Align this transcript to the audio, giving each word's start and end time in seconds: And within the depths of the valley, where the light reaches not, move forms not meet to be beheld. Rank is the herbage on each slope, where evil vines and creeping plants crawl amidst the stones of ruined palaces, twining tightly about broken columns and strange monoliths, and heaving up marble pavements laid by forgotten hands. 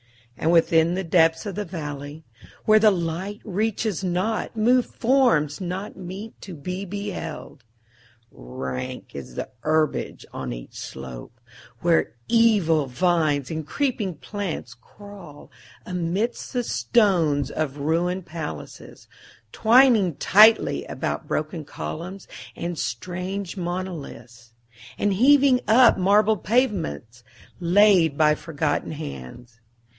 And 0.35 0.51
within 0.51 0.95
the 0.95 1.03
depths 1.03 1.45
of 1.45 1.53
the 1.53 1.65
valley, 1.65 2.23
where 2.65 2.79
the 2.79 2.89
light 2.89 3.39
reaches 3.45 4.03
not, 4.03 4.55
move 4.57 4.87
forms 4.87 5.61
not 5.61 5.95
meet 5.95 6.41
to 6.41 6.55
be 6.55 6.83
beheld. 6.83 7.63
Rank 8.31 9.11
is 9.13 9.35
the 9.35 9.49
herbage 9.59 10.25
on 10.33 10.51
each 10.51 10.73
slope, 10.79 11.39
where 11.81 12.13
evil 12.27 12.87
vines 12.87 13.51
and 13.51 13.67
creeping 13.67 14.15
plants 14.15 14.73
crawl 14.73 15.51
amidst 15.85 16.53
the 16.53 16.63
stones 16.63 17.51
of 17.51 17.77
ruined 17.77 18.25
palaces, 18.25 19.07
twining 19.51 20.15
tightly 20.15 20.83
about 20.85 21.27
broken 21.27 21.63
columns 21.63 22.27
and 22.55 22.79
strange 22.79 23.55
monoliths, 23.57 24.53
and 24.97 25.13
heaving 25.13 25.61
up 25.67 25.99
marble 25.99 26.37
pavements 26.37 27.23
laid 27.59 28.17
by 28.17 28.33
forgotten 28.33 28.93
hands. 28.93 29.59